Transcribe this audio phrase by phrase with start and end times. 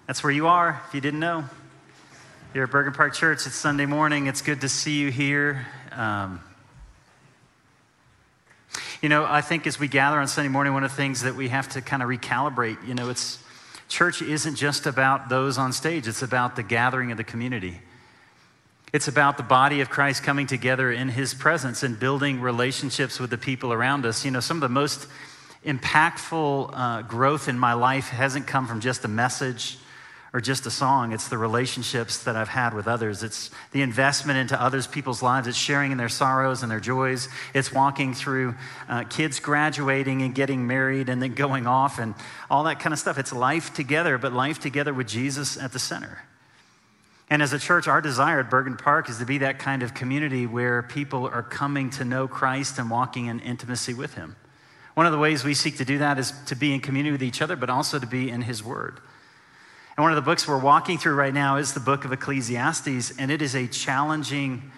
[0.07, 1.47] That's where you are, if you didn't know.
[2.53, 3.47] You're at Bergen Park Church.
[3.47, 4.27] It's Sunday morning.
[4.27, 5.67] It's good to see you here.
[5.93, 6.43] Um,
[9.01, 11.35] you know, I think as we gather on Sunday morning, one of the things that
[11.35, 13.39] we have to kind of recalibrate, you know, it's
[13.91, 17.81] church isn't just about those on stage, it's about the gathering of the community.
[18.93, 23.31] It's about the body of Christ coming together in his presence and building relationships with
[23.31, 24.25] the people around us.
[24.25, 25.07] You know, some of the most
[25.65, 29.79] impactful uh, growth in my life hasn't come from just a message
[30.33, 31.13] or just a song.
[31.13, 33.23] It's the relationships that I've had with others.
[33.23, 35.49] It's the investment into others people's lives.
[35.49, 37.29] It's sharing in their sorrows and their joys.
[37.53, 38.55] It's walking through
[38.89, 42.15] uh, kids graduating and getting married and then going off and
[42.49, 43.19] all that kind of stuff.
[43.19, 46.23] It's life together, but life together with Jesus at the center.
[47.29, 49.95] And as a church, our desire at Bergen Park is to be that kind of
[49.95, 54.35] community where people are coming to know Christ and walking in intimacy with Him.
[54.95, 57.23] One of the ways we seek to do that is to be in community with
[57.23, 58.99] each other, but also to be in His Word.
[59.97, 63.19] And one of the books we're walking through right now is the book of Ecclesiastes,
[63.19, 64.71] and it is a challenging,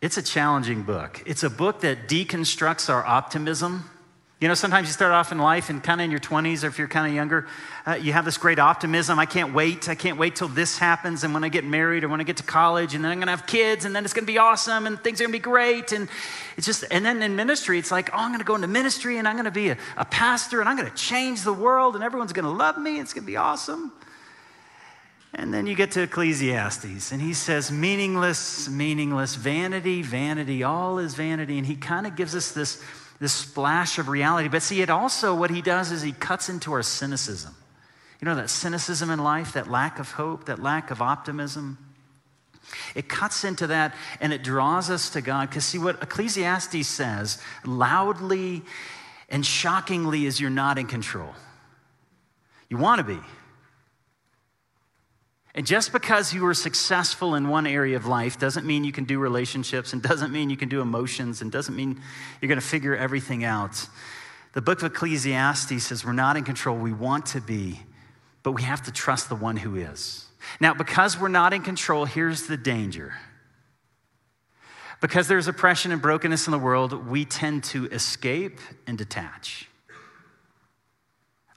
[0.00, 1.22] it's a challenging book.
[1.26, 3.90] It's a book that deconstructs our optimism.
[4.38, 6.66] You know, sometimes you start off in life and kind of in your 20s, or
[6.66, 7.46] if you're kind of younger,
[7.86, 9.18] uh, you have this great optimism.
[9.18, 9.88] I can't wait.
[9.88, 11.24] I can't wait till this happens.
[11.24, 13.28] And when I get married or when I get to college, and then I'm going
[13.28, 15.38] to have kids, and then it's going to be awesome, and things are going to
[15.38, 15.92] be great.
[15.92, 16.06] And
[16.58, 19.16] it's just, and then in ministry, it's like, oh, I'm going to go into ministry,
[19.16, 21.94] and I'm going to be a, a pastor, and I'm going to change the world,
[21.94, 23.00] and everyone's going to love me.
[23.00, 23.90] It's going to be awesome.
[25.38, 31.14] And then you get to Ecclesiastes, and he says, meaningless, meaningless, vanity, vanity, all is
[31.14, 31.58] vanity.
[31.58, 32.82] And he kind of gives us this,
[33.20, 34.48] this splash of reality.
[34.48, 37.54] But see, it also, what he does is he cuts into our cynicism.
[38.18, 41.76] You know, that cynicism in life, that lack of hope, that lack of optimism.
[42.94, 45.50] It cuts into that and it draws us to God.
[45.50, 48.62] Because, see, what Ecclesiastes says loudly
[49.28, 51.34] and shockingly is you're not in control.
[52.70, 53.20] You want to be.
[55.56, 59.04] And just because you were successful in one area of life doesn't mean you can
[59.04, 61.98] do relationships and doesn't mean you can do emotions and doesn't mean
[62.40, 63.88] you're going to figure everything out.
[64.52, 67.80] The book of Ecclesiastes says we're not in control, we want to be,
[68.42, 70.26] but we have to trust the one who is.
[70.60, 73.14] Now, because we're not in control, here's the danger.
[75.00, 79.68] Because there's oppression and brokenness in the world, we tend to escape and detach.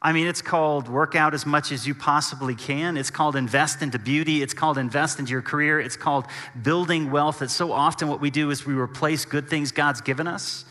[0.01, 2.95] I mean, it's called work out as much as you possibly can.
[2.95, 4.41] It's called invest into beauty.
[4.41, 5.79] It's called invest into your career.
[5.81, 6.25] It's called
[6.61, 7.41] building wealth.
[7.41, 10.63] It's so often what we do is we replace good things God's given us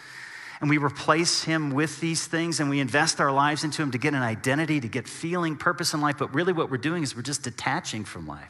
[0.63, 3.99] and we replace Him with these things and we invest our lives into Him to
[3.99, 6.17] get an identity, to get feeling, purpose in life.
[6.19, 8.49] But really, what we're doing is we're just detaching from life.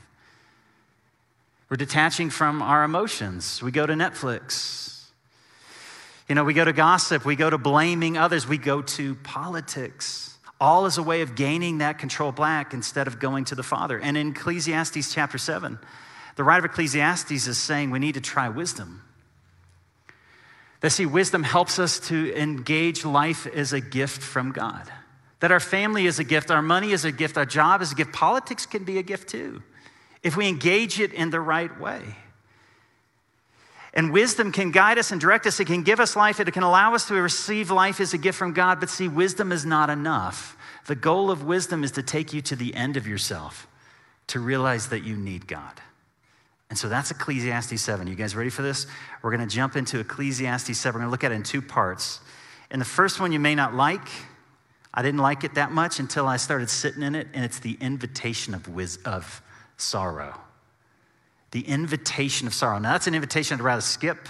[1.69, 3.63] We're detaching from our emotions.
[3.63, 5.07] We go to Netflix.
[6.29, 7.25] You know, we go to gossip.
[7.25, 8.47] We go to blaming others.
[8.47, 13.19] We go to politics all as a way of gaining that control back instead of
[13.21, 13.99] going to the Father.
[13.99, 15.79] And in Ecclesiastes chapter 7,
[16.37, 19.03] the writer of Ecclesiastes is saying we need to try wisdom.
[20.81, 24.91] That see, wisdom helps us to engage life as a gift from God.
[25.41, 27.95] That our family is a gift, our money is a gift, our job is a
[27.95, 29.63] gift, politics can be a gift too,
[30.23, 32.03] if we engage it in the right way.
[33.95, 35.61] And wisdom can guide us and direct us.
[35.61, 36.41] It can give us life.
[36.41, 38.81] It can allow us to receive life as a gift from God.
[38.81, 40.57] But see, wisdom is not enough.
[40.87, 43.67] The goal of wisdom is to take you to the end of yourself,
[44.29, 45.81] to realize that you need God.
[46.71, 48.07] And so that's Ecclesiastes 7.
[48.07, 48.87] You guys ready for this?
[49.23, 50.95] We're going to jump into Ecclesiastes 7.
[50.95, 52.21] We're going to look at it in two parts.
[52.71, 54.07] And the first one you may not like.
[54.93, 57.79] I didn't like it that much until I started sitting in it, and it's the
[57.81, 58.69] invitation of,
[59.07, 59.43] of
[59.77, 60.39] sorrow
[61.51, 62.79] the invitation of sorrow.
[62.79, 64.29] Now, that's an invitation I'd rather skip.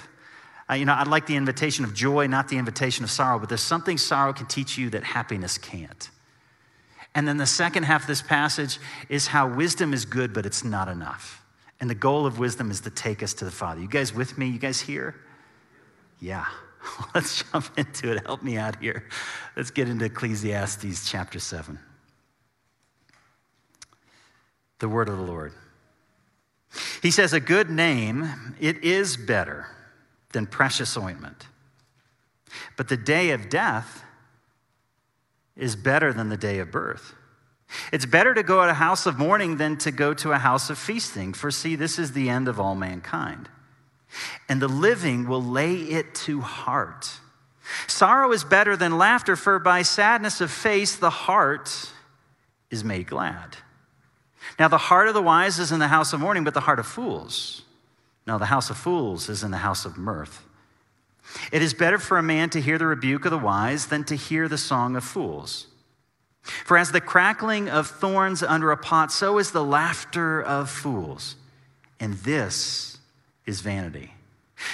[0.71, 3.49] Uh, you know, I'd like the invitation of joy, not the invitation of sorrow, but
[3.49, 6.11] there's something sorrow can teach you that happiness can't.
[7.15, 10.63] And then the second half of this passage is how wisdom is good, but it's
[10.63, 11.43] not enough.
[11.81, 13.81] And the goal of wisdom is to take us to the Father.
[13.81, 14.49] You guys with me?
[14.49, 15.15] You guys here?
[16.21, 16.45] Yeah.
[17.15, 18.27] Let's jump into it.
[18.27, 19.09] Help me out here.
[19.57, 21.79] Let's get into Ecclesiastes chapter 7.
[24.81, 25.53] The word of the Lord.
[27.03, 29.67] He says, A good name, it is better
[30.33, 31.47] than precious ointment.
[32.77, 34.05] But the day of death
[35.57, 37.15] is better than the day of birth.
[37.93, 40.71] It's better to go to a house of mourning than to go to a house
[40.71, 43.49] of feasting, for see, this is the end of all mankind.
[44.49, 47.21] And the living will lay it to heart.
[47.87, 51.93] Sorrow is better than laughter, for by sadness of face the heart
[52.71, 53.59] is made glad.
[54.59, 56.79] Now, the heart of the wise is in the house of mourning, but the heart
[56.79, 57.63] of fools.
[58.27, 60.45] No, the house of fools is in the house of mirth.
[61.53, 64.17] It is better for a man to hear the rebuke of the wise than to
[64.17, 65.67] hear the song of fools.
[66.43, 71.37] For as the crackling of thorns under a pot, so is the laughter of fools.
[72.01, 72.99] And this
[73.47, 74.15] is vanity.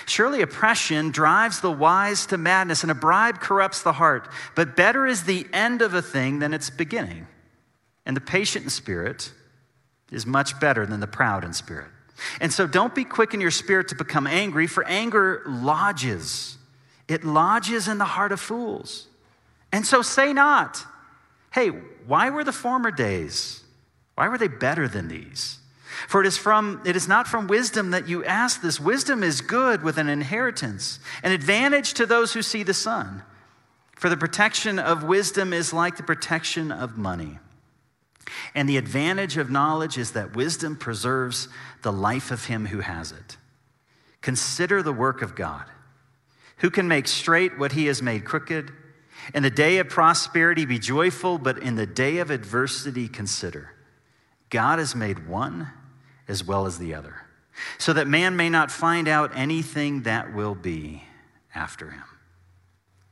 [0.06, 4.28] Surely oppression drives the wise to madness, and a bribe corrupts the heart.
[4.54, 7.26] But better is the end of a thing than its beginning.
[8.06, 9.32] And the patient spirit
[10.14, 11.88] is much better than the proud in spirit.
[12.40, 16.56] And so don't be quick in your spirit to become angry, for anger lodges.
[17.08, 19.08] It lodges in the heart of fools.
[19.72, 20.84] And so say not,
[21.52, 21.68] hey,
[22.06, 23.62] why were the former days?
[24.14, 25.58] Why were they better than these?
[26.08, 28.80] For it is from it is not from wisdom that you ask this.
[28.80, 33.22] Wisdom is good with an inheritance, an advantage to those who see the sun.
[33.96, 37.38] For the protection of wisdom is like the protection of money.
[38.54, 41.48] And the advantage of knowledge is that wisdom preserves
[41.82, 43.36] the life of him who has it.
[44.20, 45.64] Consider the work of God,
[46.58, 48.72] who can make straight what he has made crooked.
[49.34, 53.72] In the day of prosperity, be joyful, but in the day of adversity, consider.
[54.50, 55.68] God has made one
[56.26, 57.16] as well as the other,
[57.78, 61.04] so that man may not find out anything that will be
[61.54, 62.04] after him.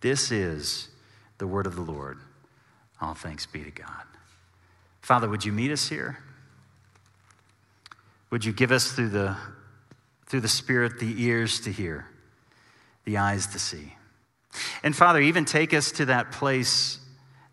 [0.00, 0.88] This is
[1.38, 2.18] the word of the Lord.
[3.00, 4.04] All thanks be to God.
[5.02, 6.18] Father, would you meet us here?
[8.30, 9.36] Would you give us through the,
[10.26, 12.06] through the Spirit the ears to hear,
[13.04, 13.94] the eyes to see?
[14.82, 16.98] And Father, even take us to that place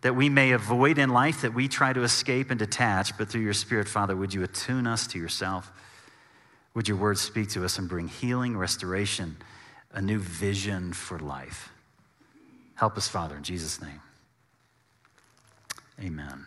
[0.02, 3.42] that we may avoid in life, that we try to escape and detach, but through
[3.42, 5.70] your Spirit, Father, would you attune us to yourself?
[6.74, 9.36] Would your word speak to us and bring healing, restoration,
[9.92, 11.70] a new vision for life?
[12.76, 14.00] Help us, Father, in Jesus' name.
[16.02, 16.46] Amen.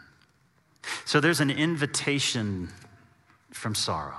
[1.06, 2.70] So there's an invitation
[3.52, 4.18] from sorrow.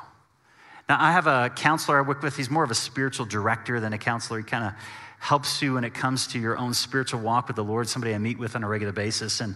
[0.88, 2.36] Now, I have a counselor I work with.
[2.36, 4.38] He's more of a spiritual director than a counselor.
[4.38, 4.72] He kind of
[5.18, 8.18] helps you when it comes to your own spiritual walk with the Lord, somebody I
[8.18, 9.40] meet with on a regular basis.
[9.40, 9.54] And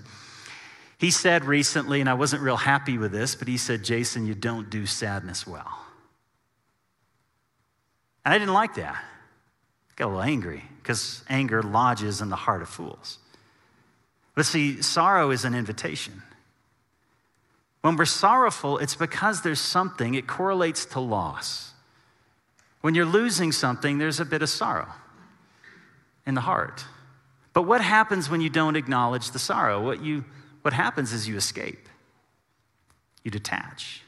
[0.98, 4.34] he said recently, and I wasn't real happy with this, but he said, Jason, you
[4.34, 5.78] don't do sadness well.
[8.24, 8.94] And I didn't like that.
[8.94, 13.18] I got a little angry because anger lodges in the heart of fools.
[14.34, 16.22] But see, sorrow is an invitation.
[17.82, 21.72] When we're sorrowful, it's because there's something, it correlates to loss.
[22.80, 24.88] When you're losing something, there's a bit of sorrow
[26.26, 26.84] in the heart.
[27.52, 29.82] But what happens when you don't acknowledge the sorrow?
[29.82, 30.24] What, you,
[30.62, 31.88] what happens is you escape,
[33.24, 34.02] you detach.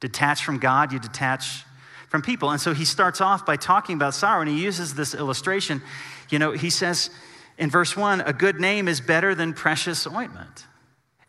[0.00, 1.64] Detach from God, you detach
[2.08, 2.50] from people.
[2.50, 5.82] And so he starts off by talking about sorrow, and he uses this illustration.
[6.30, 7.10] You know, he says
[7.58, 10.64] in verse one, a good name is better than precious ointment.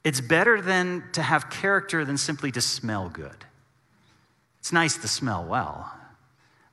[0.04, 3.46] It's better than to have character than simply to smell good.
[4.60, 5.92] It's nice to smell well,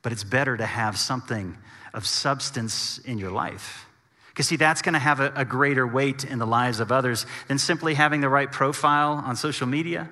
[0.02, 1.56] but it's better to have something
[1.92, 3.86] of substance in your life.
[4.28, 7.26] Because, see, that's going to have a, a, greater weight in the lives of others
[7.48, 10.08] than simply having the right profile on social media,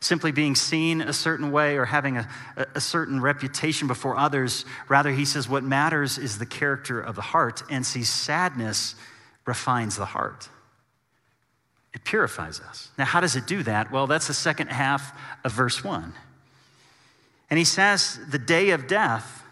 [0.00, 2.28] simply being seen a certain way or having a,
[2.74, 4.64] a certain reputation before others.
[4.88, 8.96] Rather, he says what matters is the character of the heart, and see, sadness
[9.46, 10.48] refines the heart.
[11.94, 12.90] It purifies us.
[12.96, 13.92] Now, how does it do that?
[13.92, 16.12] Well, that's the second half of verse 1.
[17.50, 19.44] And he says, the day of death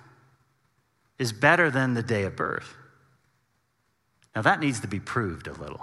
[1.19, 2.75] is better than the day of birth.
[4.35, 5.83] Now, that needs to be proved a little.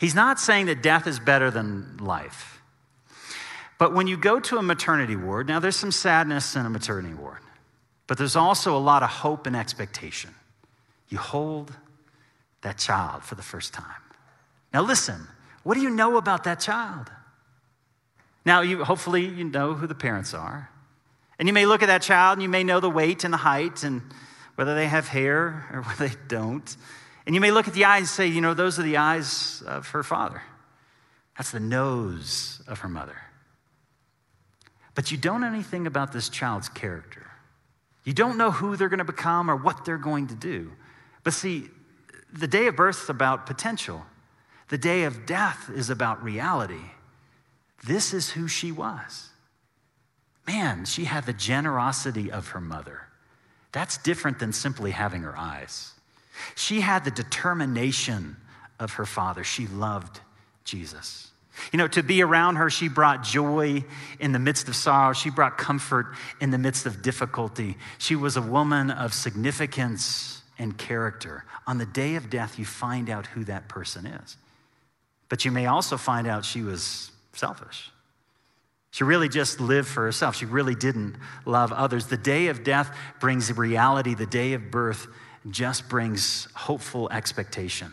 [0.00, 2.60] He's not saying that death is better than life.
[3.78, 7.14] But when you go to a maternity ward, now there's some sadness in a maternity
[7.14, 7.38] ward,
[8.06, 10.34] but there's also a lot of hope and expectation.
[11.08, 11.72] You hold
[12.62, 14.02] that child for the first time.
[14.74, 15.28] Now, listen,
[15.68, 17.10] what do you know about that child?
[18.46, 20.70] Now, you, hopefully, you know who the parents are.
[21.38, 23.36] And you may look at that child and you may know the weight and the
[23.36, 24.00] height and
[24.54, 26.74] whether they have hair or whether they don't.
[27.26, 29.62] And you may look at the eyes and say, you know, those are the eyes
[29.66, 30.40] of her father.
[31.36, 33.18] That's the nose of her mother.
[34.94, 37.26] But you don't know anything about this child's character.
[38.04, 40.72] You don't know who they're going to become or what they're going to do.
[41.24, 41.68] But see,
[42.32, 44.06] the day of birth is about potential,
[44.68, 46.90] the day of death is about reality.
[47.86, 49.28] This is who she was.
[50.46, 53.02] Man, she had the generosity of her mother.
[53.72, 55.92] That's different than simply having her eyes.
[56.54, 58.36] She had the determination
[58.78, 59.44] of her father.
[59.44, 60.20] She loved
[60.64, 61.30] Jesus.
[61.72, 63.84] You know, to be around her, she brought joy
[64.20, 65.12] in the midst of sorrow.
[65.12, 67.76] She brought comfort in the midst of difficulty.
[67.98, 71.44] She was a woman of significance and character.
[71.66, 74.36] On the day of death, you find out who that person is.
[75.28, 77.90] But you may also find out she was selfish.
[78.90, 80.36] She really just lived for herself.
[80.36, 82.06] She really didn't love others.
[82.06, 85.06] The day of death brings reality, the day of birth
[85.50, 87.92] just brings hopeful expectation.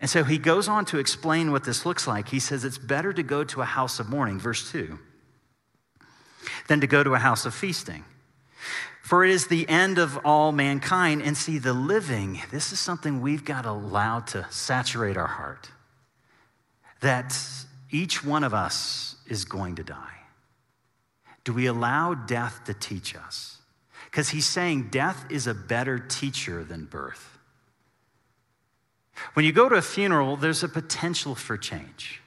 [0.00, 2.28] And so he goes on to explain what this looks like.
[2.28, 4.98] He says it's better to go to a house of mourning, verse 2,
[6.68, 8.04] than to go to a house of feasting.
[9.02, 11.22] For it is the end of all mankind.
[11.22, 15.70] And see, the living, this is something we've got to allow to saturate our heart.
[17.00, 17.38] That
[17.90, 20.18] each one of us is going to die.
[21.44, 23.58] Do we allow death to teach us?
[24.10, 27.38] Because he's saying death is a better teacher than birth.
[29.34, 32.20] When you go to a funeral, there's a potential for change.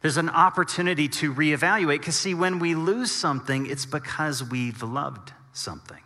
[0.00, 5.32] There's an opportunity to reevaluate because, see, when we lose something, it's because we've loved
[5.52, 6.02] something.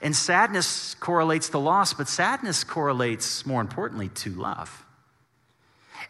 [0.00, 4.83] And sadness correlates to loss, but sadness correlates, more importantly, to love.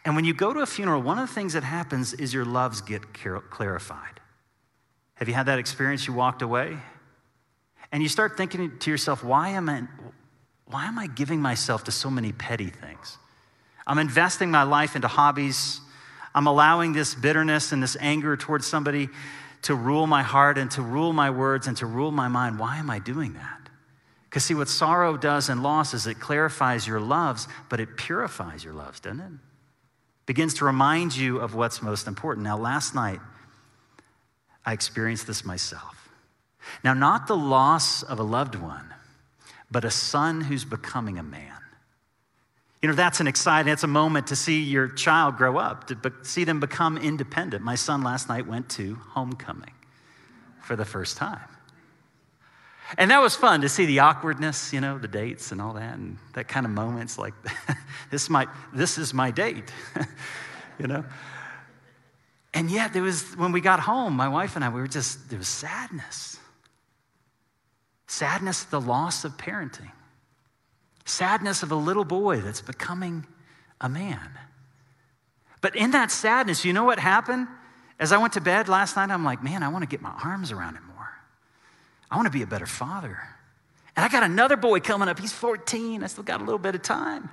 [0.05, 2.45] And when you go to a funeral, one of the things that happens is your
[2.45, 4.19] loves get clarified.
[5.15, 6.05] Have you had that experience?
[6.05, 6.77] You walked away
[7.91, 9.83] and you start thinking to yourself, why am I,
[10.67, 13.17] why am I giving myself to so many petty things?
[13.87, 15.81] I'm investing my life into hobbies.
[16.35, 19.09] I'm allowing this bitterness and this anger towards somebody
[19.63, 22.59] to rule my heart and to rule my words and to rule my mind.
[22.59, 23.69] Why am I doing that?
[24.25, 28.63] Because, see, what sorrow does and loss is it clarifies your loves, but it purifies
[28.63, 29.31] your loves, doesn't it?
[30.25, 32.43] Begins to remind you of what's most important.
[32.43, 33.19] Now, last night,
[34.65, 36.09] I experienced this myself.
[36.83, 38.93] Now, not the loss of a loved one,
[39.69, 41.51] but a son who's becoming a man.
[42.81, 45.95] You know, that's an exciting, it's a moment to see your child grow up, to
[45.95, 47.63] be, see them become independent.
[47.63, 49.73] My son last night went to homecoming
[50.61, 51.54] for the first time.
[52.97, 55.97] And that was fun to see the awkwardness, you know, the dates and all that,
[55.97, 57.33] and that kind of moments like,
[58.11, 59.71] this, is my, this is my date,
[60.79, 61.03] you know.
[62.53, 65.29] And yet, there was, when we got home, my wife and I, we were just,
[65.29, 66.39] there was sadness.
[68.07, 69.91] Sadness, the loss of parenting.
[71.03, 73.25] Sadness of a little boy that's becoming
[73.81, 74.29] a man.
[75.59, 77.47] But in that sadness, you know what happened?
[77.99, 80.13] As I went to bed last night, I'm like, man, I want to get my
[80.23, 80.94] arms around him more.
[82.09, 83.19] I want to be a better father.
[83.95, 85.19] And I got another boy coming up.
[85.19, 86.03] He's 14.
[86.03, 87.29] I still got a little bit of time.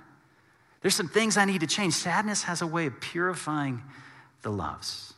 [0.80, 1.94] There's some things I need to change.
[1.94, 3.82] Sadness has a way of purifying
[4.42, 5.14] the loves.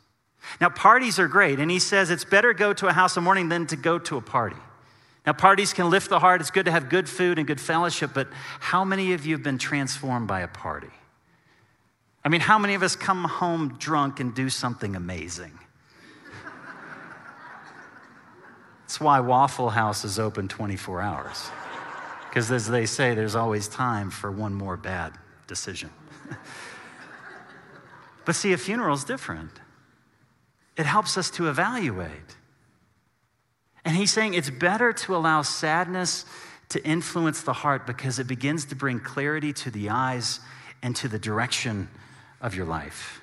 [0.61, 3.49] Now, parties are great, and he says it's better go to a house of mourning
[3.49, 4.57] than to go to a party.
[5.27, 6.43] Now, parties can lift the heart.
[6.43, 8.29] It's good to have good food and good fellowship, but
[8.61, 10.91] how many of you have been transformed by a party?
[12.23, 15.59] I mean, how many of us come home drunk and do something amazing?
[18.95, 21.51] That's why Waffle House is open 24 hours.
[22.29, 25.15] Because as they say, there's always time for one more bad
[25.49, 25.91] decision.
[28.25, 29.51] but see, a funeral is different
[30.77, 32.37] it helps us to evaluate.
[33.85, 36.25] And he's saying it's better to allow sadness
[36.69, 40.39] to influence the heart because it begins to bring clarity to the eyes
[40.83, 41.89] and to the direction
[42.41, 43.21] of your life.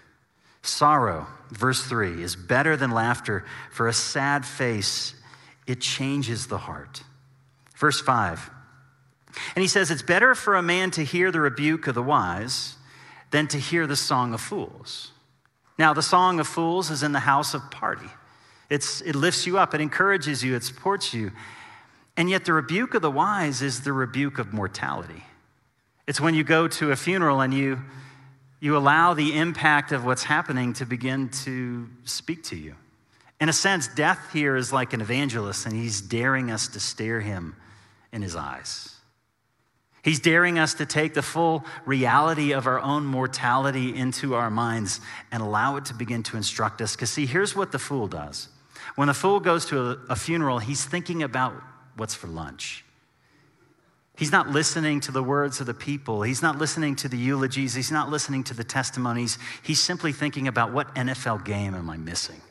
[0.63, 5.15] Sorrow, verse 3, is better than laughter, for a sad face,
[5.67, 7.03] it changes the heart.
[7.75, 8.49] Verse 5,
[9.55, 12.75] and he says, It's better for a man to hear the rebuke of the wise
[13.31, 15.11] than to hear the song of fools.
[15.77, 18.09] Now, the Song of Fools is in the house of party.
[18.69, 21.31] It's, it lifts you up, it encourages you, it supports you.
[22.17, 25.23] And yet, the rebuke of the wise is the rebuke of mortality.
[26.07, 27.81] It's when you go to a funeral and you,
[28.59, 32.75] you allow the impact of what's happening to begin to speak to you.
[33.41, 37.19] In a sense, death here is like an evangelist, and he's daring us to stare
[37.19, 37.55] him
[38.13, 38.95] in his eyes.
[40.03, 45.01] He's daring us to take the full reality of our own mortality into our minds
[45.31, 46.95] and allow it to begin to instruct us.
[46.95, 48.48] Because, see, here's what the fool does
[48.95, 51.53] when the fool goes to a, a, funeral, he's thinking about
[51.95, 52.83] what's for lunch.
[54.17, 56.24] He's not listening to the words of the people.
[56.24, 57.74] He's not listening to the eulogies.
[57.74, 59.38] He's not listening to the testimonies.
[59.63, 62.41] He's simply thinking about what NFL game am I missing?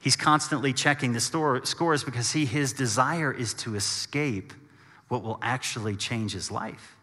[0.00, 4.52] He's constantly checking the store, scores because, see, his desire is to escape
[5.08, 6.96] what will actually change his life.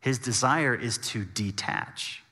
[0.00, 2.22] His desire is to detach.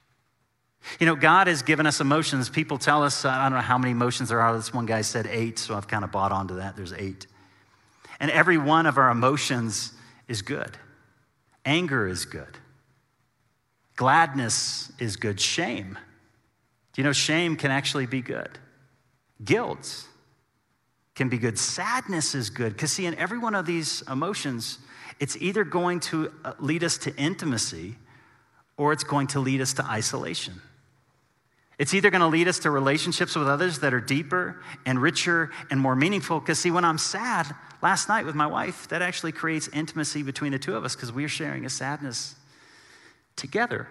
[1.00, 2.49] You know, God has given us emotions.
[2.49, 4.54] People tell us, I don't know how many emotions there are.
[4.54, 6.76] This one guy said eight, so I've kind of bought onto that.
[6.76, 7.26] There's eight.
[8.20, 9.92] And every one of our emotions
[10.28, 10.76] is good.
[11.64, 12.58] Anger is good.
[13.96, 15.40] Gladness is good.
[15.40, 15.99] Shame.
[16.92, 18.58] Do you know shame can actually be good?
[19.45, 20.07] Guilt
[21.14, 21.59] can be good.
[21.59, 22.73] Sadness is good.
[22.73, 24.78] Because, see, in every one of these emotions,
[25.19, 27.97] it's either going to uh, lead us to intimacy
[28.76, 30.61] or it's going to lead us to isolation.
[31.78, 35.50] It's either going to lead us to relationships with others that are deeper and richer
[35.71, 36.40] and more meaningful.
[36.40, 40.52] Because, see, when I'm sad last night with my wife, that actually creates intimacy between
[40.52, 42.35] the two of us because we're sharing a sadness
[43.37, 43.88] together.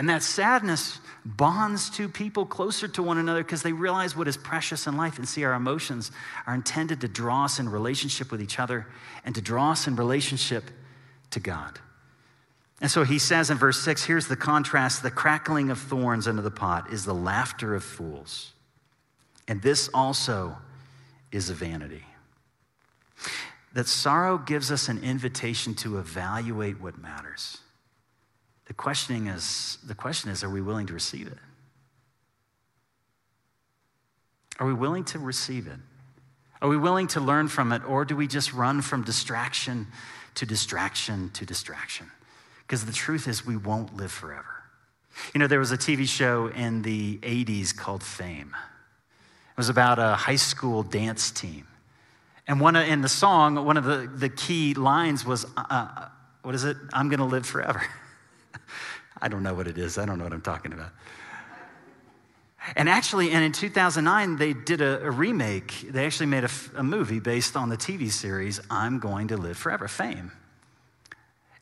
[0.00, 4.36] And that sadness bonds two people closer to one another because they realize what is
[4.38, 6.10] precious in life and see our emotions
[6.46, 8.86] are intended to draw us in relationship with each other
[9.26, 10.64] and to draw us in relationship
[11.32, 11.80] to God.
[12.80, 16.40] And so he says in verse 6 here's the contrast the crackling of thorns under
[16.40, 18.52] the pot is the laughter of fools.
[19.48, 20.56] And this also
[21.30, 22.06] is a vanity.
[23.74, 27.58] That sorrow gives us an invitation to evaluate what matters.
[28.70, 31.38] The questioning is the question is are we willing to receive it?
[34.60, 35.80] Are we willing to receive it?
[36.62, 39.88] Are we willing to learn from it or do we just run from distraction
[40.36, 42.12] to distraction to distraction?
[42.60, 44.62] Because the truth is, we won't live forever.
[45.34, 48.54] You know, there was a TV show in the 80s called Fame.
[49.50, 51.66] It was about a high school dance team.
[52.46, 56.08] And one in the song, one of the, the key lines was, uh, uh
[56.42, 56.76] what is it?
[56.92, 57.82] I'm going to live forever.
[59.20, 59.98] I don't know what it is.
[59.98, 60.90] I don't know what I'm talking about.
[62.76, 65.86] And actually, and in 2009, they did a, a remake.
[65.90, 69.56] They actually made a, a movie based on the TV series, I'm Going to Live
[69.56, 70.32] Forever, Fame.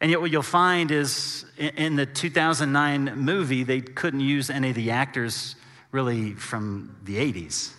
[0.01, 4.77] And yet, what you'll find is in the 2009 movie, they couldn't use any of
[4.77, 5.57] the actors
[5.91, 7.73] really from the 80s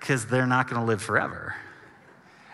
[0.00, 1.54] because they're not going to live forever.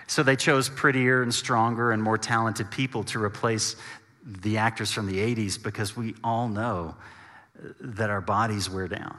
[0.06, 3.76] So they chose prettier and stronger and more talented people to replace
[4.24, 6.96] the actors from the 80s because we all know
[7.80, 9.18] that our bodies wear down.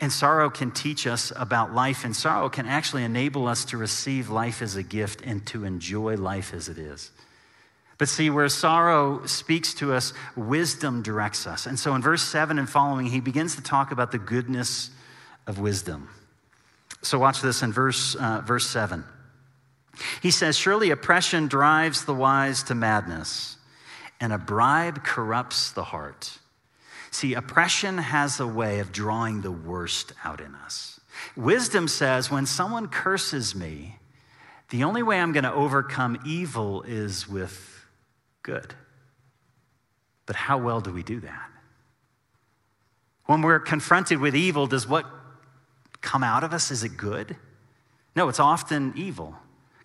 [0.00, 4.28] And sorrow can teach us about life, and sorrow can actually enable us to receive
[4.28, 7.10] life as a gift and to enjoy life as it is.
[7.98, 11.64] But see, where sorrow speaks to us, wisdom directs us.
[11.64, 14.90] And so in verse 7 and following, he begins to talk about the goodness
[15.46, 16.10] of wisdom.
[17.00, 19.02] So watch this in verse, uh, verse 7.
[20.22, 23.56] He says, Surely oppression drives the wise to madness,
[24.20, 26.38] and a bribe corrupts the heart.
[27.10, 31.00] See, oppression has a way of drawing the worst out in us.
[31.34, 33.98] Wisdom says when someone curses me,
[34.70, 37.84] the only way I'm going to overcome evil is with
[38.42, 38.74] good.
[40.26, 41.50] But how well do we do that?
[43.26, 45.06] When we're confronted with evil, does what
[46.00, 46.70] come out of us?
[46.70, 47.36] Is it good?
[48.14, 49.36] No, it's often evil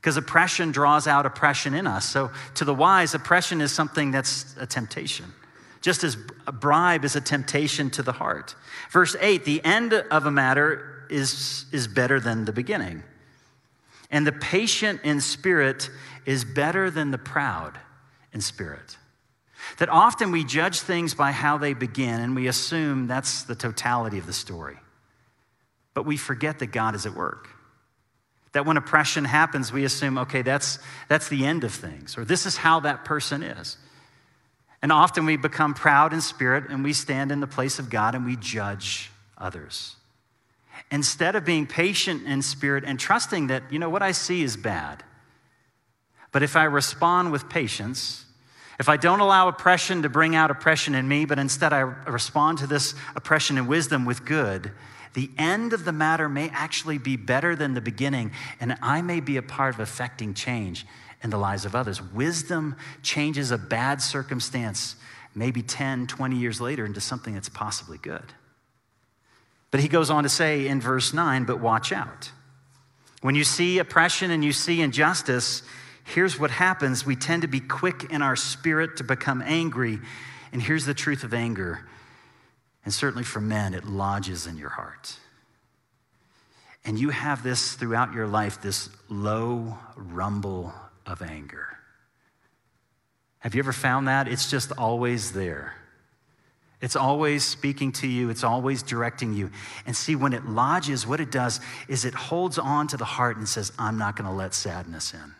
[0.01, 2.09] because oppression draws out oppression in us.
[2.09, 5.31] So, to the wise, oppression is something that's a temptation
[5.81, 6.15] just as
[6.47, 8.55] a bribe is a temptation to the heart.
[8.91, 13.03] Verse 8 the end of a matter is, is better than the beginning.
[14.09, 15.89] And the patient in spirit
[16.25, 17.79] is better than the proud
[18.33, 18.97] in spirit.
[19.79, 24.17] That often we judge things by how they begin and we assume that's the totality
[24.17, 24.77] of the story.
[25.93, 27.49] But we forget that God is at work.
[28.53, 32.45] That when oppression happens, we assume, okay, that's, that's the end of things, or this
[32.45, 33.77] is how that person is.
[34.81, 38.15] And often we become proud in spirit and we stand in the place of God
[38.15, 39.95] and we judge others.
[40.89, 44.57] Instead of being patient in spirit and trusting that, you know, what I see is
[44.57, 45.03] bad.
[46.31, 48.25] But if I respond with patience,
[48.79, 52.57] if I don't allow oppression to bring out oppression in me, but instead I respond
[52.59, 54.71] to this oppression and wisdom with good,
[55.13, 59.19] the end of the matter may actually be better than the beginning, and I may
[59.19, 60.85] be a part of affecting change
[61.23, 62.01] in the lives of others.
[62.01, 64.95] Wisdom changes a bad circumstance,
[65.35, 68.33] maybe 10, 20 years later, into something that's possibly good.
[69.69, 72.31] But he goes on to say in verse 9, but watch out.
[73.21, 75.63] When you see oppression and you see injustice,
[76.03, 77.05] here's what happens.
[77.05, 79.99] We tend to be quick in our spirit to become angry.
[80.51, 81.87] And here's the truth of anger.
[82.83, 85.15] And certainly for men, it lodges in your heart.
[86.83, 90.73] And you have this throughout your life this low rumble
[91.05, 91.67] of anger.
[93.39, 94.27] Have you ever found that?
[94.27, 95.75] It's just always there.
[96.81, 99.51] It's always speaking to you, it's always directing you.
[99.85, 103.37] And see, when it lodges, what it does is it holds on to the heart
[103.37, 105.35] and says, I'm not going to let sadness in.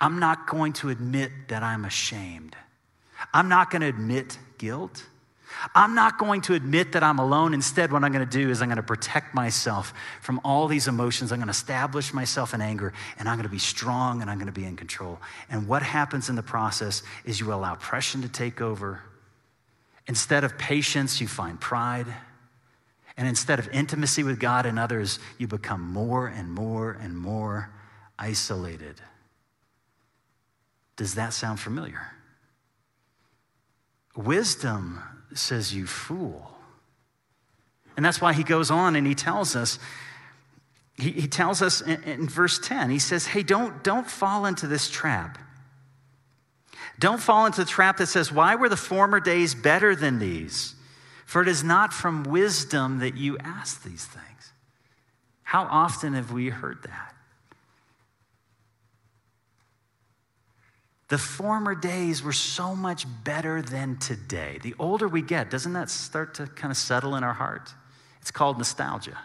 [0.00, 2.54] I'm not going to admit that I'm ashamed.
[3.34, 5.04] I'm not going to admit guilt.
[5.74, 7.54] I'm not going to admit that I'm alone.
[7.54, 10.88] Instead, what I'm going to do is I'm going to protect myself from all these
[10.88, 11.32] emotions.
[11.32, 14.38] I'm going to establish myself in anger, and I'm going to be strong and I'm
[14.38, 15.18] going to be in control.
[15.50, 19.02] And what happens in the process is you allow oppression to take over.
[20.06, 22.06] Instead of patience, you find pride.
[23.16, 27.70] And instead of intimacy with God and others, you become more and more and more
[28.18, 29.00] isolated.
[30.96, 32.12] Does that sound familiar?
[34.16, 35.00] Wisdom
[35.34, 36.50] says, You fool.
[37.96, 39.78] And that's why he goes on and he tells us,
[40.96, 44.66] he, he tells us in, in verse 10, he says, Hey, don't, don't fall into
[44.66, 45.38] this trap.
[46.98, 50.74] Don't fall into the trap that says, Why were the former days better than these?
[51.26, 54.52] For it is not from wisdom that you ask these things.
[55.42, 57.14] How often have we heard that?
[61.08, 64.58] The former days were so much better than today.
[64.62, 67.72] The older we get, doesn't that start to kind of settle in our heart?
[68.20, 69.18] It's called nostalgia.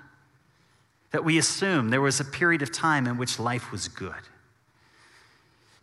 [1.11, 4.15] That we assume there was a period of time in which life was good.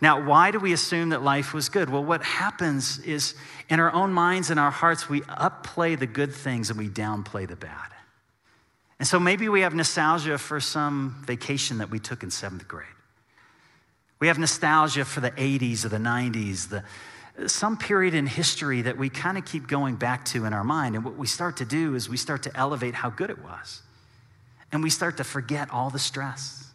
[0.00, 1.90] Now, why do we assume that life was good?
[1.90, 3.34] Well, what happens is
[3.68, 7.46] in our own minds and our hearts, we upplay the good things and we downplay
[7.46, 7.90] the bad.
[8.98, 12.86] And so maybe we have nostalgia for some vacation that we took in seventh grade.
[14.20, 16.85] We have nostalgia for the 80s or the 90s, the,
[17.48, 20.94] some period in history that we kind of keep going back to in our mind.
[20.94, 23.80] And what we start to do is we start to elevate how good it was.
[24.72, 26.70] And we start to forget all the stress.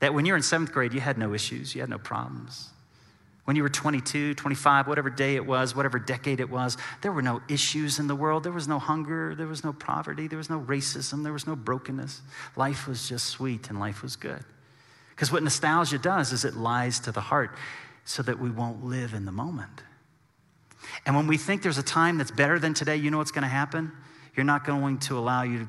[0.00, 2.70] That when you're in seventh grade, you had no issues, you had no problems.
[3.44, 7.22] When you were 22, 25, whatever day it was, whatever decade it was, there were
[7.22, 8.42] no issues in the world.
[8.42, 11.54] There was no hunger, there was no poverty, there was no racism, there was no
[11.54, 12.22] brokenness.
[12.56, 14.44] Life was just sweet and life was good.
[15.14, 17.56] Because what nostalgia does is it lies to the heart
[18.04, 19.82] so that we won't live in the moment.
[21.06, 23.42] And when we think there's a time that's better than today, you know what's going
[23.42, 23.92] to happen?
[24.36, 25.68] You're not going to allow you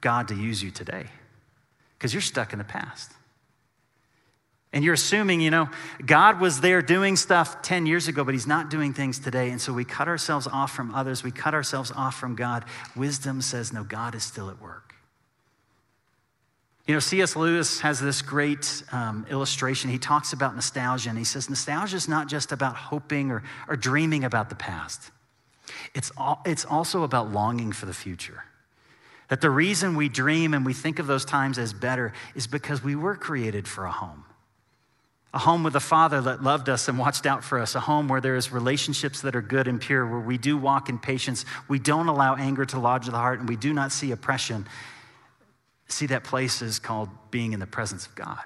[0.00, 1.06] God to use you today
[1.96, 3.12] because you're stuck in the past.
[4.72, 5.70] And you're assuming, you know,
[6.04, 9.48] God was there doing stuff 10 years ago, but He's not doing things today.
[9.48, 11.24] And so we cut ourselves off from others.
[11.24, 12.66] We cut ourselves off from God.
[12.94, 14.87] Wisdom says, no, God is still at work.
[16.88, 17.36] You know, C.S.
[17.36, 19.90] Lewis has this great um, illustration.
[19.90, 23.76] He talks about nostalgia, and he says nostalgia is not just about hoping or, or
[23.76, 25.10] dreaming about the past,
[25.94, 28.42] it's, all, it's also about longing for the future.
[29.28, 32.82] That the reason we dream and we think of those times as better is because
[32.82, 34.24] we were created for a home.
[35.34, 37.74] A home with a father that loved us and watched out for us.
[37.74, 40.88] A home where there is relationships that are good and pure, where we do walk
[40.88, 41.44] in patience.
[41.68, 44.66] We don't allow anger to lodge in the heart, and we do not see oppression.
[45.88, 48.44] See, that place is called being in the presence of God.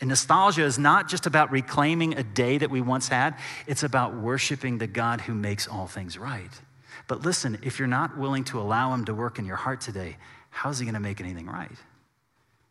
[0.00, 4.14] And nostalgia is not just about reclaiming a day that we once had, it's about
[4.14, 6.50] worshiping the God who makes all things right.
[7.06, 10.16] But listen, if you're not willing to allow Him to work in your heart today,
[10.50, 11.70] how's He going to make anything right?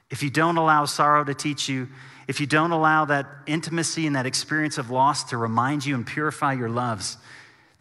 [0.10, 1.88] If you don't allow sorrow to teach you,
[2.28, 6.06] if you don't allow that intimacy and that experience of loss to remind you and
[6.06, 7.18] purify your loves,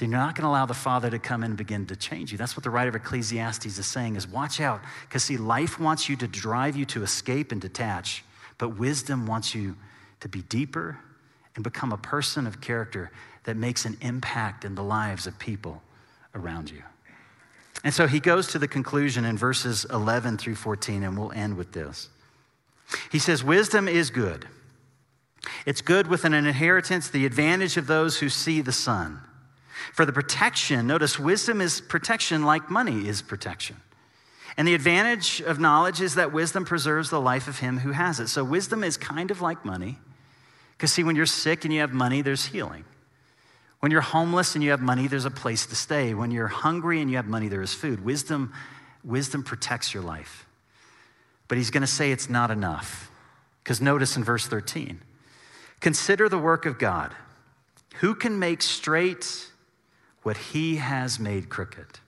[0.03, 2.33] then you're not going to allow the Father to come in and begin to change
[2.33, 2.38] you.
[2.38, 4.81] That's what the writer of Ecclesiastes is saying is watch out.
[5.03, 8.25] Because see, life wants you to drive you to escape and detach,
[8.59, 9.77] but wisdom wants you
[10.19, 10.99] to be deeper
[11.55, 13.12] and become a person of character
[13.45, 15.81] that makes an impact in the lives of people
[16.35, 16.83] around you.
[17.85, 21.57] And so he goes to the conclusion in verses 11 through 14, and we'll end
[21.57, 22.09] with this.
[23.12, 24.49] He says, Wisdom is good.
[25.65, 29.21] It's good with an inheritance, the advantage of those who see the sun.
[29.92, 33.77] For the protection, notice wisdom is protection like money is protection.
[34.57, 38.21] And the advantage of knowledge is that wisdom preserves the life of him who has
[38.21, 38.29] it.
[38.29, 39.99] So wisdom is kind of like money.
[40.77, 42.85] Because, see, when you're sick and you have money, there's healing.
[43.81, 46.14] When you're homeless and you have money, there's a place to stay.
[46.14, 48.05] When you're hungry and you have money, there is food.
[48.05, 48.53] Wisdom,
[49.05, 50.47] wisdom protects your life.
[51.49, 53.11] But he's going to say it's not enough.
[53.62, 55.01] Because notice in verse 13
[55.81, 57.14] consider the work of God.
[57.97, 59.49] Who can make straight
[60.23, 62.01] what he has made crooked.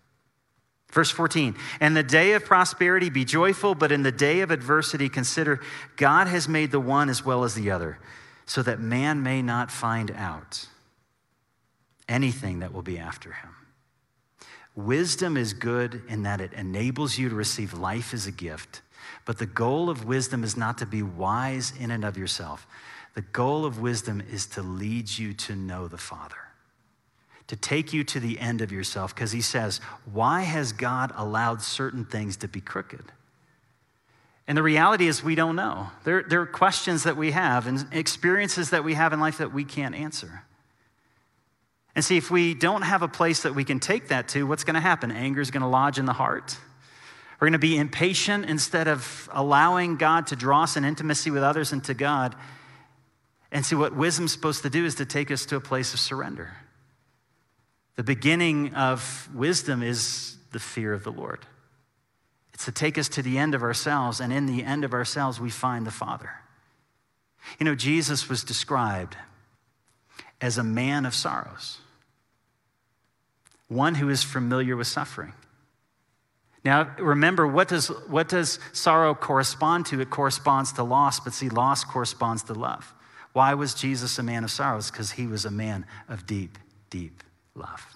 [0.93, 5.09] Verse 14, and the day of prosperity be joyful, but in the day of adversity
[5.09, 5.61] consider
[5.97, 7.99] God has made the one as well as the other,
[8.47, 10.69] so that man may not find out
[12.09, 13.51] anything that will be after him.
[14.77, 18.81] Wisdom is good in that it enables you to receive life as a gift,
[19.25, 22.69] but the goal of wisdom is not to be wise in and of yourself.
[23.15, 26.44] The goal of wisdom is to lead you to know the Father
[27.49, 29.79] to take you to the end of yourself because he says,
[30.11, 33.05] Why has God allowed certain things to be crooked?
[34.47, 35.89] And the reality is, we don't know.
[36.05, 39.55] There, there are questions that we have and experiences that we have in life that
[39.55, 40.43] we can't answer.
[41.95, 44.65] And see, if we don't have a place that we can take that to, what's
[44.65, 45.11] going to happen?
[45.11, 46.59] Anger is going to lodge in the heart.
[47.41, 51.43] We're going to be impatient instead of allowing God to draw us in intimacy with
[51.43, 52.35] others and to God.
[53.51, 56.01] And see, what wisdom's supposed to do is to take us to a place of
[56.01, 56.57] surrender.
[57.97, 61.47] The beginning of wisdom is the fear of the Lord.
[62.53, 65.41] It's to take us to the end of ourselves, and in the end of ourselves,
[65.41, 66.31] we find the Father.
[67.59, 69.17] You know, Jesus was described
[70.41, 71.79] as a man of sorrows.
[73.69, 75.33] one who is familiar with suffering.
[76.65, 80.01] Now, remember, what does, what does sorrow correspond to?
[80.01, 82.95] It corresponds to loss, but see, loss corresponds to love.
[83.33, 84.91] Why was Jesus a man of sorrows?
[84.91, 86.57] Because he was a man of deep,
[86.89, 87.24] deep
[87.55, 87.87] love.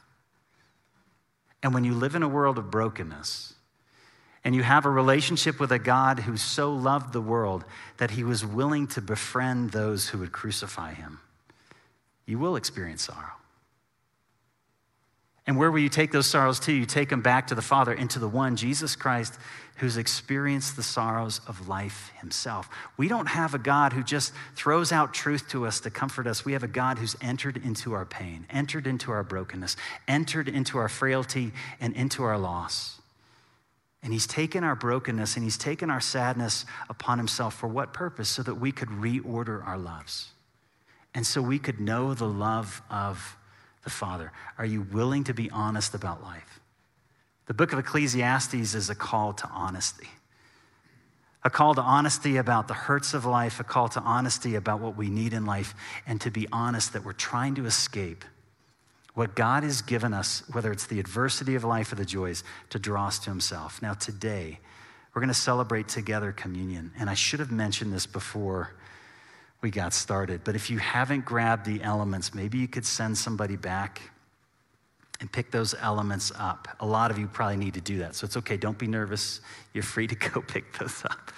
[1.63, 3.55] And when you live in a world of brokenness,
[4.45, 7.65] and you have a relationship with a God who so loved the world
[7.99, 11.21] that he was willing to befriend those who would crucify him,
[12.25, 13.38] you will experience sorrow.
[15.49, 16.73] And where will you take those sorrows to?
[16.75, 19.39] You take them back to the Father and to the one, Jesus Christ,
[19.77, 22.69] who's experienced the sorrows of life himself.
[22.99, 26.45] We don't have a God who just throws out truth to us to comfort us.
[26.45, 30.77] We have a God who's entered into our pain, entered into our brokenness, entered into
[30.77, 33.01] our frailty, and into our loss.
[34.03, 38.29] And he's taken our brokenness and he's taken our sadness upon himself for what purpose?
[38.29, 40.29] So that we could reorder our loves.
[41.15, 43.38] And so we could know the love of
[43.89, 44.33] the Father?
[44.59, 46.61] Are you willing to be honest about life?
[47.47, 50.09] The book of Ecclesiastes is a call to honesty.
[51.43, 54.95] A call to honesty about the hurts of life, a call to honesty about what
[54.95, 55.75] we need in life,
[56.07, 58.27] and to be honest that we're trying to escape
[59.15, 62.79] what God has given us, whether it's the adversity of life or the joys, to
[62.79, 63.81] draw us to Himself.
[63.81, 64.59] Now, today,
[65.15, 66.93] we're going to celebrate together communion.
[66.99, 68.75] And I should have mentioned this before
[69.61, 70.43] we got started.
[70.45, 74.01] But if you haven't grabbed the elements, maybe you could send somebody back
[75.21, 76.69] and pick those elements up.
[76.81, 78.15] A lot of you probably need to do that.
[78.15, 79.41] So it's okay, don't be nervous.
[79.73, 81.33] You're free to go pick those up.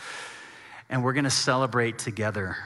[0.89, 2.57] And we're going to celebrate together.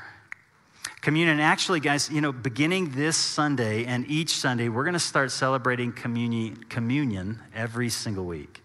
[1.02, 5.30] Communion, actually, guys, you know, beginning this Sunday and each Sunday, we're going to start
[5.30, 8.62] celebrating communion, communion every single week.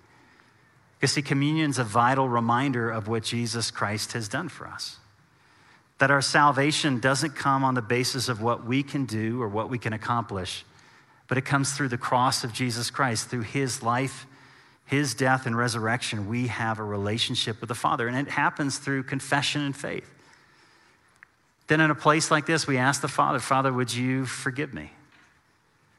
[0.97, 4.99] Because, see, communion is a vital reminder of what Jesus Christ has done for us.
[6.00, 9.70] That our salvation doesn't come on the basis of what we can do or what
[9.70, 10.66] we can accomplish,
[11.28, 14.26] but it comes through the cross of Jesus Christ, through his life,
[14.86, 16.28] his death, and resurrection.
[16.28, 20.12] We have a relationship with the Father, and it happens through confession and faith.
[21.68, 24.92] Then, in a place like this, we ask the Father, Father, would you forgive me?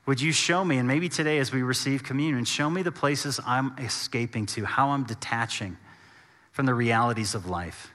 [0.06, 3.38] Would you show me, and maybe today as we receive communion, show me the places
[3.46, 5.76] I'm escaping to, how I'm detaching
[6.50, 7.92] from the realities of life?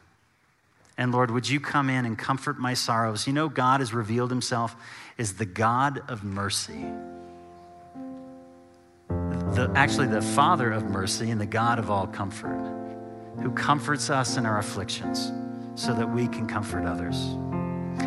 [0.98, 3.28] And Lord, would you come in and comfort my sorrows?
[3.28, 4.76] You know, God has revealed himself
[5.18, 6.86] as the God of mercy.
[9.10, 12.60] The, actually, the Father of mercy and the God of all comfort,
[13.42, 15.32] who comforts us in our afflictions
[15.76, 17.16] so that we can comfort others.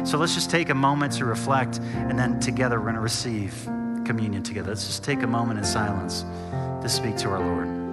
[0.08, 3.54] So let's just take a moment to reflect, and then together we're going to receive
[4.04, 4.70] communion together.
[4.70, 6.22] Let's just take a moment in silence
[6.82, 7.87] to speak to our Lord.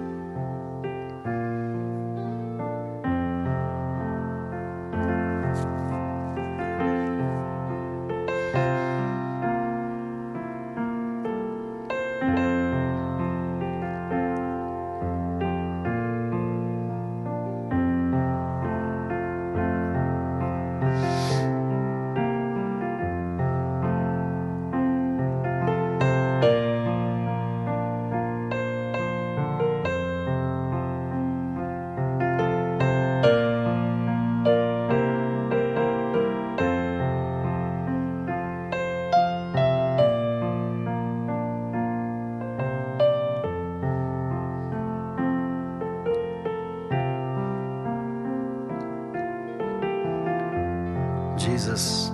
[51.56, 52.10] Jesus,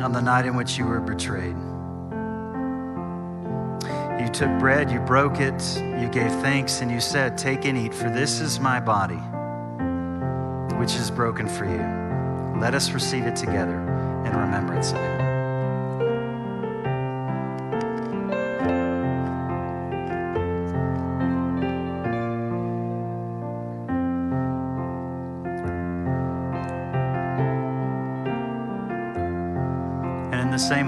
[0.00, 1.54] on the night in which you were betrayed.
[4.18, 5.62] You took bread, you broke it,
[6.00, 9.20] you gave thanks, and you said, Take and eat, for this is my body,
[10.78, 12.58] which is broken for you.
[12.58, 13.78] Let us receive it together
[14.24, 15.23] in remembrance of him.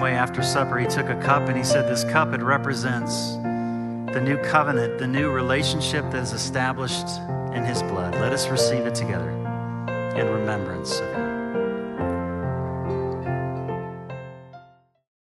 [0.06, 3.32] Way, after supper, he took a cup and he said, This cup, it represents
[4.12, 7.08] the new covenant, the new relationship that is established
[7.52, 8.14] in his blood.
[8.14, 9.30] Let us receive it together
[10.16, 11.35] in remembrance of him.